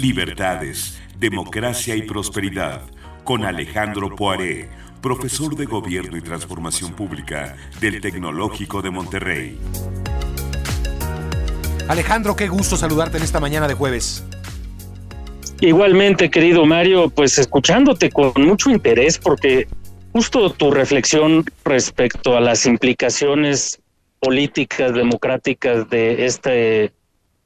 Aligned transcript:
Libertades, 0.00 0.98
Democracia 1.18 1.94
y 1.94 2.02
Prosperidad, 2.02 2.80
con 3.22 3.44
Alejandro 3.44 4.16
Poiré, 4.16 4.70
profesor 5.02 5.54
de 5.54 5.66
Gobierno 5.66 6.16
y 6.16 6.22
Transformación 6.22 6.94
Pública 6.94 7.54
del 7.82 8.00
Tecnológico 8.00 8.80
de 8.80 8.90
Monterrey. 8.90 9.58
Alejandro, 11.86 12.34
qué 12.34 12.48
gusto 12.48 12.78
saludarte 12.78 13.18
en 13.18 13.24
esta 13.24 13.40
mañana 13.40 13.68
de 13.68 13.74
jueves. 13.74 14.24
Igualmente, 15.60 16.30
querido 16.30 16.64
Mario, 16.64 17.10
pues 17.10 17.36
escuchándote 17.36 18.10
con 18.10 18.32
mucho 18.38 18.70
interés 18.70 19.18
porque 19.18 19.68
justo 20.14 20.48
tu 20.48 20.70
reflexión 20.70 21.44
respecto 21.62 22.38
a 22.38 22.40
las 22.40 22.64
implicaciones 22.64 23.78
políticas, 24.18 24.94
democráticas 24.94 25.90
de 25.90 26.24
este 26.24 26.94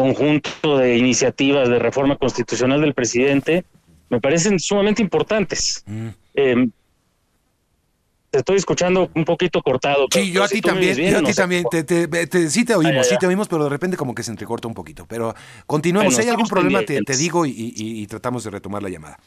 conjunto 0.00 0.78
de 0.78 0.96
iniciativas 0.96 1.68
de 1.68 1.78
reforma 1.78 2.16
constitucional 2.16 2.80
del 2.80 2.94
presidente 2.94 3.64
me 4.08 4.18
parecen 4.18 4.58
sumamente 4.58 5.02
importantes. 5.02 5.84
Mm. 5.86 6.08
Em, 6.34 6.70
te 8.30 8.38
estoy 8.38 8.56
escuchando 8.56 9.10
un 9.14 9.24
poquito 9.24 9.60
cortado. 9.60 10.06
Sí, 10.10 10.32
yo 10.32 10.42
a 10.42 10.48
ti 10.48 10.62
también, 10.62 10.96
yo 10.96 11.18
a 11.18 11.22
ti 11.22 11.34
también, 11.34 11.64
sí 12.48 12.64
te 12.64 12.74
oímos, 12.74 13.08
sí 13.08 13.16
te 13.18 13.26
oímos, 13.26 13.48
pero 13.48 13.64
de 13.64 13.70
repente 13.70 13.96
como 13.96 14.14
que 14.14 14.22
se 14.22 14.30
entrecorta 14.30 14.68
un 14.68 14.74
poquito. 14.74 15.04
Pero 15.06 15.34
continuemos, 15.66 16.14
si 16.14 16.22
hay 16.22 16.28
algún 16.28 16.46
problema 16.46 16.80
te, 16.82 17.16
digo 17.16 17.44
y, 17.44 18.06
tratamos 18.06 18.44
de 18.44 18.50
retomar 18.50 18.82
la 18.82 18.88
llamada. 18.88 19.18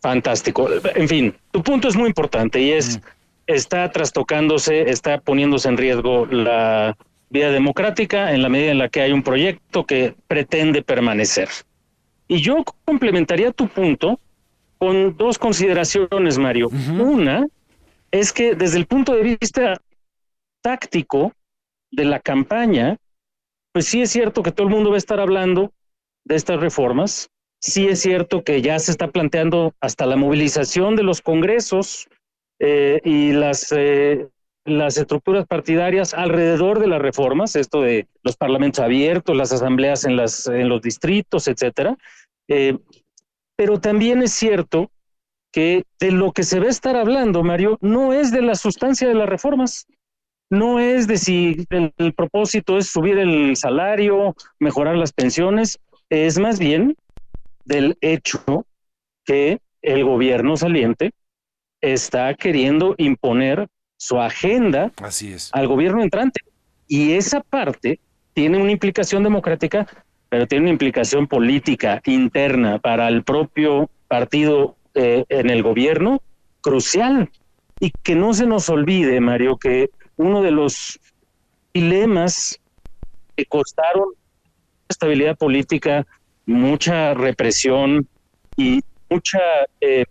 Fantástico. 0.00 0.68
En 0.94 1.08
fin, 1.08 1.34
tu 1.50 1.62
punto 1.62 1.88
es 1.88 1.96
muy 1.96 2.06
importante 2.06 2.60
y 2.60 2.70
es, 2.70 2.98
mm. 2.98 3.00
está 3.46 3.90
trastocándose, 3.90 4.90
está 4.90 5.18
poniéndose 5.18 5.68
en 5.68 5.76
riesgo 5.76 6.26
la 6.26 6.96
vida 7.30 7.50
democrática 7.50 8.32
en 8.32 8.42
la 8.42 8.48
medida 8.48 8.70
en 8.70 8.78
la 8.78 8.88
que 8.88 9.00
hay 9.00 9.12
un 9.12 9.22
proyecto 9.22 9.84
que 9.84 10.14
pretende 10.28 10.82
permanecer. 10.82 11.48
Y 12.28 12.40
yo 12.40 12.64
complementaría 12.84 13.52
tu 13.52 13.68
punto 13.68 14.20
con 14.78 15.16
dos 15.16 15.38
consideraciones, 15.38 16.38
Mario. 16.38 16.68
Una 16.68 17.46
es 18.10 18.32
que 18.32 18.54
desde 18.54 18.78
el 18.78 18.86
punto 18.86 19.14
de 19.14 19.36
vista 19.40 19.80
táctico 20.62 21.32
de 21.90 22.04
la 22.04 22.20
campaña, 22.20 22.96
pues 23.72 23.86
sí 23.86 24.02
es 24.02 24.10
cierto 24.10 24.42
que 24.42 24.52
todo 24.52 24.66
el 24.66 24.74
mundo 24.74 24.90
va 24.90 24.96
a 24.96 24.98
estar 24.98 25.20
hablando 25.20 25.72
de 26.24 26.34
estas 26.34 26.60
reformas, 26.60 27.30
sí 27.60 27.86
es 27.86 28.00
cierto 28.00 28.42
que 28.42 28.62
ya 28.62 28.78
se 28.78 28.90
está 28.90 29.08
planteando 29.08 29.74
hasta 29.80 30.06
la 30.06 30.16
movilización 30.16 30.96
de 30.96 31.04
los 31.04 31.20
congresos 31.20 32.08
eh, 32.58 33.00
y 33.04 33.32
las, 33.32 33.72
eh, 33.72 34.28
las 34.66 34.98
estructuras 34.98 35.46
partidarias 35.46 36.12
alrededor 36.12 36.80
de 36.80 36.88
las 36.88 37.00
reformas, 37.00 37.56
esto 37.56 37.80
de 37.80 38.08
los 38.22 38.36
parlamentos 38.36 38.80
abiertos, 38.80 39.36
las 39.36 39.52
asambleas 39.52 40.04
en, 40.04 40.16
las, 40.16 40.46
en 40.48 40.68
los 40.68 40.82
distritos, 40.82 41.48
etcétera. 41.48 41.96
Eh, 42.48 42.76
pero 43.56 43.80
también 43.80 44.22
es 44.22 44.32
cierto 44.32 44.90
que 45.52 45.84
de 45.98 46.10
lo 46.10 46.32
que 46.32 46.42
se 46.42 46.60
va 46.60 46.66
a 46.66 46.70
estar 46.70 46.96
hablando, 46.96 47.42
Mario, 47.42 47.78
no 47.80 48.12
es 48.12 48.30
de 48.30 48.42
la 48.42 48.56
sustancia 48.56 49.08
de 49.08 49.14
las 49.14 49.28
reformas, 49.28 49.86
no 50.50 50.78
es 50.80 51.06
de 51.06 51.16
si 51.16 51.66
el, 51.70 52.12
propósito 52.12 52.76
es 52.76 52.88
subir 52.88 53.18
el 53.18 53.56
salario, 53.56 54.34
mejorar 54.58 54.96
las 54.96 55.12
pensiones, 55.12 55.78
es 56.10 56.38
más 56.38 56.58
bien 56.58 56.96
del 57.64 57.96
hecho 58.00 58.66
que 59.24 59.60
el 59.82 60.04
gobierno 60.04 60.56
saliente 60.56 61.12
está 61.80 62.34
queriendo 62.34 62.94
imponer 62.98 63.66
su 63.96 64.20
agenda 64.20 64.92
Así 65.02 65.32
es. 65.32 65.50
al 65.52 65.66
gobierno 65.68 66.02
entrante. 66.02 66.40
Y 66.88 67.12
esa 67.12 67.40
parte 67.40 67.98
tiene 68.34 68.58
una 68.58 68.70
implicación 68.70 69.22
democrática, 69.22 69.86
pero 70.28 70.46
tiene 70.46 70.64
una 70.64 70.72
implicación 70.72 71.26
política 71.26 72.00
interna 72.04 72.78
para 72.78 73.08
el 73.08 73.24
propio 73.24 73.90
partido 74.08 74.76
eh, 74.94 75.24
en 75.28 75.50
el 75.50 75.62
gobierno 75.62 76.22
crucial. 76.60 77.30
Y 77.80 77.92
que 78.02 78.14
no 78.14 78.32
se 78.32 78.46
nos 78.46 78.68
olvide, 78.68 79.20
Mario, 79.20 79.58
que 79.58 79.90
uno 80.16 80.42
de 80.42 80.50
los 80.50 80.98
dilemas 81.74 82.58
que 83.36 83.44
costaron 83.44 84.06
estabilidad 84.88 85.36
política, 85.36 86.06
mucha 86.46 87.12
represión 87.14 88.08
y 88.56 88.80
mucha 89.10 89.40
eh, 89.80 90.04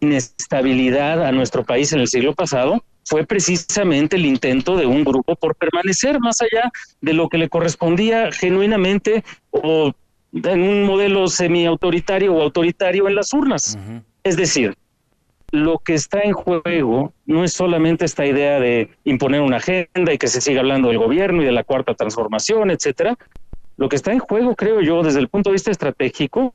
inestabilidad 0.00 1.24
a 1.26 1.32
nuestro 1.32 1.64
país 1.64 1.92
en 1.92 2.00
el 2.00 2.08
siglo 2.08 2.34
pasado, 2.34 2.84
fue 3.04 3.24
precisamente 3.26 4.16
el 4.16 4.26
intento 4.26 4.76
de 4.76 4.86
un 4.86 5.04
grupo 5.04 5.36
por 5.36 5.54
permanecer 5.56 6.20
más 6.20 6.40
allá 6.40 6.70
de 7.00 7.12
lo 7.12 7.28
que 7.28 7.38
le 7.38 7.48
correspondía 7.48 8.30
genuinamente 8.32 9.24
o 9.50 9.92
en 10.32 10.62
un 10.62 10.84
modelo 10.84 11.26
semi-autoritario 11.26 12.34
o 12.34 12.42
autoritario 12.42 13.08
en 13.08 13.14
las 13.16 13.32
urnas. 13.32 13.78
Es 14.22 14.36
decir, 14.36 14.74
lo 15.50 15.78
que 15.78 15.94
está 15.94 16.20
en 16.20 16.32
juego 16.32 17.12
no 17.26 17.42
es 17.44 17.52
solamente 17.52 18.04
esta 18.04 18.24
idea 18.24 18.60
de 18.60 18.90
imponer 19.04 19.40
una 19.40 19.56
agenda 19.56 20.12
y 20.12 20.18
que 20.18 20.28
se 20.28 20.40
siga 20.40 20.60
hablando 20.60 20.88
del 20.88 20.98
gobierno 20.98 21.42
y 21.42 21.44
de 21.44 21.52
la 21.52 21.64
cuarta 21.64 21.94
transformación, 21.94 22.70
etcétera. 22.70 23.16
Lo 23.76 23.88
que 23.88 23.96
está 23.96 24.12
en 24.12 24.20
juego, 24.20 24.54
creo 24.54 24.80
yo, 24.80 25.02
desde 25.02 25.20
el 25.20 25.28
punto 25.28 25.50
de 25.50 25.54
vista 25.54 25.70
estratégico, 25.70 26.54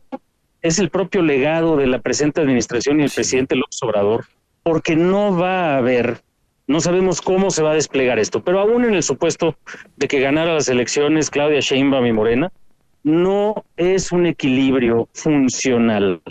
es 0.62 0.80
el 0.80 0.90
propio 0.90 1.22
legado 1.22 1.76
de 1.76 1.88
la 1.88 2.00
presente 2.00 2.42
administración 2.42 3.00
y 3.00 3.04
el 3.04 3.12
presidente 3.12 3.56
López 3.56 3.82
Obrador, 3.84 4.26
porque 4.64 4.96
no 4.96 5.36
va 5.36 5.74
a 5.74 5.78
haber, 5.78 6.22
no 6.68 6.80
sabemos 6.80 7.22
cómo 7.22 7.52
se 7.52 7.64
va 7.64 7.72
a 7.72 7.76
desplegar 7.76 8.20
esto, 8.20 8.44
pero 8.44 8.60
aún 8.60 8.86
en 8.86 8.96
el 8.96 9.04
supuesto 9.04 9.56
de 9.98 10.08
que 10.08 10.20
ganara 10.20 10.54
las 10.54 10.68
elecciones 10.68 11.30
Claudia 11.30 11.60
Sheinbaum 11.60 12.06
y 12.06 12.12
Morena, 12.12 12.52
no 13.04 13.64
es 13.78 14.12
un 14.12 14.26
equilibrio 14.26 15.08
funcional 15.14 16.22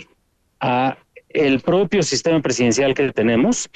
a 0.59 0.97
el 1.29 1.61
propio 1.61 2.03
sistema 2.03 2.41
presidencial 2.41 2.93
que 2.93 3.11
tenemos, 3.11 3.69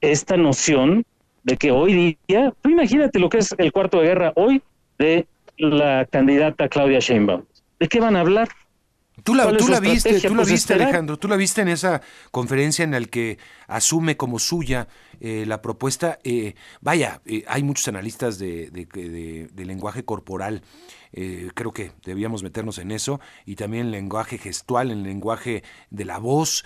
esta 0.00 0.36
noción 0.36 1.04
de 1.42 1.56
que 1.56 1.70
hoy 1.70 2.18
día, 2.28 2.52
tú 2.62 2.70
imagínate 2.70 3.18
lo 3.18 3.28
que 3.28 3.38
es 3.38 3.54
el 3.58 3.72
cuarto 3.72 4.00
de 4.00 4.06
guerra 4.06 4.32
hoy 4.36 4.62
de 4.98 5.26
la 5.56 6.06
candidata 6.10 6.68
Claudia 6.68 6.98
Sheinbaum. 6.98 7.42
¿De 7.78 7.88
qué 7.88 8.00
van 8.00 8.16
a 8.16 8.20
hablar? 8.20 8.48
Tú 9.22 9.34
la, 9.34 9.56
tú 9.56 9.68
la 9.68 9.78
viste, 9.78 10.20
tú 10.20 10.30
la 10.30 10.42
pues 10.42 10.50
viste, 10.50 10.74
Alejandro, 10.74 11.16
tú 11.16 11.28
la 11.28 11.36
viste 11.36 11.62
en 11.62 11.68
esa 11.68 12.02
conferencia 12.32 12.82
en 12.82 12.90
la 12.90 13.00
que 13.00 13.38
asume 13.68 14.16
como 14.16 14.40
suya 14.40 14.88
eh, 15.20 15.44
la 15.46 15.62
propuesta. 15.62 16.18
Eh, 16.24 16.54
vaya, 16.80 17.20
eh, 17.24 17.44
hay 17.46 17.62
muchos 17.62 17.86
analistas 17.86 18.38
de, 18.38 18.70
de, 18.70 19.64
lenguaje 19.64 20.04
corporal. 20.04 20.62
creo 21.12 21.72
que 21.72 21.92
debíamos 22.04 22.42
meternos 22.42 22.78
en 22.78 22.90
eso. 22.90 23.20
Y 23.46 23.54
también 23.54 23.86
el 23.86 23.92
lenguaje 23.92 24.36
gestual, 24.36 24.90
el 24.90 25.04
lenguaje 25.04 25.62
de 25.90 26.04
la 26.04 26.18
voz. 26.18 26.64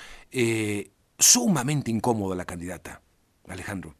sumamente 1.18 1.90
incómodo 1.90 2.34
la 2.34 2.46
candidata, 2.46 3.02
Alejandro. 3.46 3.94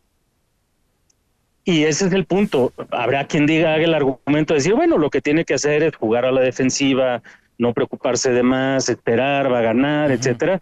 Y 1.69 1.85
ese 1.85 2.07
es 2.07 2.15
el 2.15 2.25
punto. 2.25 2.73
Habrá 2.93 3.27
quien 3.27 3.45
diga, 3.45 3.77
el 3.77 3.93
argumento 3.93 4.55
de 4.55 4.61
decir, 4.61 4.73
bueno, 4.73 4.97
lo 4.97 5.11
que 5.11 5.21
tiene 5.21 5.45
que 5.45 5.53
hacer 5.53 5.83
es 5.83 5.95
jugar 5.95 6.25
a 6.25 6.33
la 6.33 6.41
defensiva, 6.41 7.23
no 7.59 7.75
preocuparse 7.75 8.31
de 8.31 8.43
más, 8.43 8.89
esperar, 8.89 9.53
va 9.53 9.59
a 9.59 9.63
ganar, 9.63 10.11
etcétera. 10.11 10.61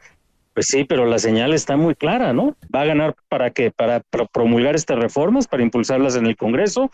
Pues 0.54 0.68
sí, 0.68 0.84
pero 0.84 1.04
la 1.04 1.18
señal 1.18 1.52
está 1.52 1.76
muy 1.76 1.94
clara, 1.94 2.32
¿no? 2.32 2.56
Va 2.74 2.80
a 2.80 2.86
ganar 2.86 3.14
para 3.28 3.50
qué? 3.50 3.70
Para, 3.70 4.00
promulgar 4.32 4.74
estas 4.74 4.98
reformas, 4.98 5.46
para 5.46 5.62
impulsarlas 5.62 6.16
en 6.16 6.26
el 6.26 6.36
Congreso, 6.36 6.90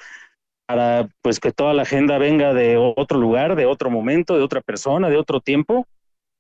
para 0.66 1.08
pues 1.22 1.38
que 1.38 1.52
toda 1.52 1.72
la 1.72 1.82
agenda 1.82 2.18
venga 2.18 2.52
de 2.52 2.76
otro 2.76 3.18
lugar, 3.18 3.54
de 3.54 3.66
otro 3.66 3.88
momento, 3.88 4.36
de 4.36 4.42
otra 4.42 4.60
persona, 4.60 5.08
de 5.08 5.16
otro 5.16 5.40
tiempo. 5.40 5.86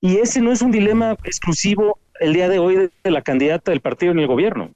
Y 0.00 0.16
ese 0.16 0.40
no 0.40 0.50
es 0.50 0.62
un 0.62 0.72
dilema 0.72 1.12
exclusivo 1.22 2.00
el 2.18 2.32
día 2.32 2.48
de 2.48 2.58
hoy 2.58 2.90
de 3.04 3.10
la 3.10 3.22
candidata 3.22 3.70
del 3.70 3.80
partido 3.80 4.10
en 4.10 4.18
el 4.18 4.26
gobierno. 4.26 4.70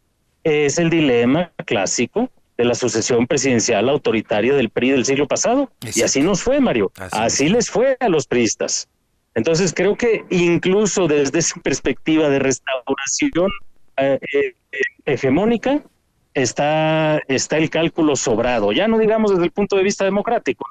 Es 0.45 0.79
el 0.79 0.89
dilema 0.89 1.51
clásico 1.65 2.31
de 2.57 2.65
la 2.65 2.75
sucesión 2.75 3.27
presidencial 3.27 3.89
autoritaria 3.89 4.55
del 4.55 4.71
PRI 4.71 4.91
del 4.91 5.05
siglo 5.05 5.27
pasado. 5.27 5.71
Y 5.95 6.03
así 6.03 6.23
nos 6.23 6.43
fue, 6.43 6.61
Mario. 6.61 6.91
Así, 7.13 7.49
les 7.49 7.71
fue 7.71 7.97
a 8.01 8.09
los 8.09 8.27
priistas. 8.27 8.89
Entonces 9.35 9.75
creo 9.75 9.97
que 9.97 10.25
incluso 10.31 11.07
desde 11.07 11.39
esa 11.41 11.61
perspectiva 11.61 12.31
de 12.31 12.39
restauración 12.39 13.51
eh, 13.99 14.19
eh, 14.33 14.55
hegemónica 15.05 15.83
está, 16.33 17.21
está 17.29 17.59
el 17.59 17.69
cálculo 17.69 18.17
sobrado. 18.17 18.73
Ya 18.73 18.89
no 18.89 18.99
digamos 18.99 19.33
desde 19.33 19.45
el 19.45 19.51
punto 19.51 19.77
de 19.77 19.83
vista 19.83 20.07
democrático. 20.07 20.67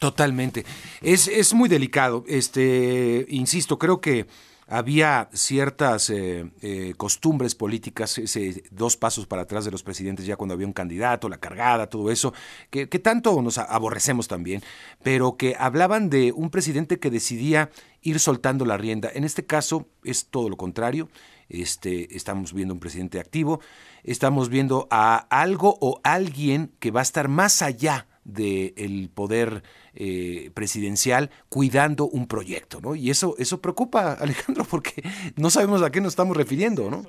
Totalmente. 0.00 0.64
Es, 1.02 1.28
es 1.28 1.54
muy 1.54 1.68
delicado. 1.68 2.24
Este, 2.26 3.26
insisto, 3.28 3.78
creo 3.78 4.00
que 4.00 4.26
había 4.70 5.28
ciertas 5.32 6.10
eh, 6.10 6.48
eh, 6.62 6.94
costumbres 6.96 7.56
políticas, 7.56 8.16
ese 8.18 8.62
dos 8.70 8.96
pasos 8.96 9.26
para 9.26 9.42
atrás 9.42 9.64
de 9.64 9.72
los 9.72 9.82
presidentes 9.82 10.26
ya 10.26 10.36
cuando 10.36 10.54
había 10.54 10.68
un 10.68 10.72
candidato, 10.72 11.28
la 11.28 11.38
cargada, 11.38 11.88
todo 11.88 12.08
eso, 12.10 12.32
que, 12.70 12.86
tanto 12.86 13.42
nos 13.42 13.58
aborrecemos 13.58 14.28
también, 14.28 14.62
pero 15.02 15.36
que 15.36 15.56
hablaban 15.58 16.08
de 16.08 16.30
un 16.30 16.50
presidente 16.50 17.00
que 17.00 17.10
decidía 17.10 17.70
ir 18.00 18.20
soltando 18.20 18.64
la 18.64 18.76
rienda. 18.76 19.10
En 19.12 19.24
este 19.24 19.44
caso 19.44 19.88
es 20.04 20.26
todo 20.26 20.48
lo 20.48 20.56
contrario. 20.56 21.08
Este, 21.48 22.16
estamos 22.16 22.52
viendo 22.52 22.72
un 22.72 22.78
presidente 22.78 23.18
activo, 23.18 23.60
estamos 24.04 24.50
viendo 24.50 24.86
a 24.92 25.16
algo 25.16 25.78
o 25.80 26.00
alguien 26.04 26.70
que 26.78 26.92
va 26.92 27.00
a 27.00 27.02
estar 27.02 27.26
más 27.26 27.60
allá 27.60 28.06
del 28.24 29.10
poder 29.12 29.62
eh, 29.94 30.50
presidencial 30.54 31.30
cuidando 31.48 32.06
un 32.06 32.26
proyecto, 32.26 32.80
¿no? 32.80 32.94
Y 32.94 33.10
eso, 33.10 33.34
eso 33.38 33.60
preocupa, 33.60 34.12
Alejandro, 34.20 34.64
porque 34.68 35.02
no 35.36 35.50
sabemos 35.50 35.82
a 35.82 35.90
qué 35.90 36.00
nos 36.00 36.12
estamos 36.12 36.36
refiriendo, 36.36 36.90
¿no? 36.90 37.04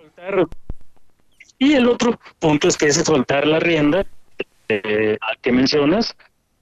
Y 1.59 1.73
el 1.73 1.87
otro 1.87 2.19
punto 2.39 2.67
es 2.67 2.77
que 2.77 2.87
ese 2.87 3.03
soltar 3.03 3.45
la 3.45 3.59
rienda 3.59 4.05
eh, 4.67 5.17
que 5.41 5.51
mencionas, 5.51 6.15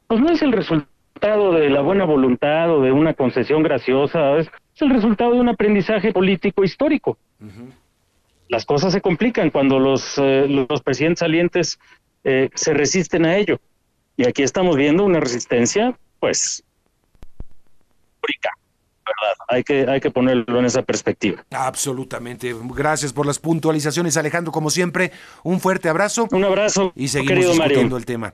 pues 0.08 0.20
no 0.20 0.30
es 0.30 0.42
el 0.42 0.52
resultado 0.52 1.54
de 1.54 1.70
la 1.70 1.82
buena 1.82 2.06
voluntad 2.06 2.72
o 2.72 2.82
de 2.82 2.92
una 2.92 3.14
concesión 3.14 3.64
graciosa, 3.64 4.38
es, 4.38 4.50
el 4.82 4.90
resultado 4.90 5.34
de 5.34 5.42
un 5.42 5.50
aprendizaje 5.50 6.14
político 6.14 6.64
histórico. 6.64 7.18
Las 8.48 8.66
cosas 8.66 8.94
se 8.94 9.02
complican 9.02 9.50
cuando 9.50 9.78
los, 9.78 10.18
eh, 10.18 10.48
los 10.48 10.82
presidentes 10.82 11.20
salientes 11.20 11.80
eh, 12.24 12.50
se 12.54 12.74
resisten 12.74 13.26
a 13.26 13.36
ello. 13.36 13.60
Y 14.20 14.28
aquí 14.28 14.44
estamos 14.44 14.76
viendo 14.76 15.06
una 15.06 15.22
resistencia, 15.22 15.98
pues, 16.20 16.62
histórica. 18.16 18.50
Hay 19.48 19.64
que, 19.64 19.90
hay 19.90 20.02
que 20.02 20.12
ponerlo 20.12 20.60
en 20.60 20.66
esa 20.66 20.82
perspectiva. 20.82 21.46
Absolutamente. 21.52 22.54
Gracias 22.76 23.14
por 23.14 23.26
las 23.26 23.40
puntualizaciones, 23.40 24.18
Alejandro. 24.18 24.52
Como 24.52 24.72
siempre, 24.72 25.14
un 25.44 25.62
fuerte 25.62 25.88
abrazo. 25.88 26.28
Un 26.32 26.44
abrazo. 26.44 26.92
Y 26.98 27.08
seguimos 27.08 27.46
discutiendo 27.46 27.96
el 27.96 28.06
tema. 28.06 28.34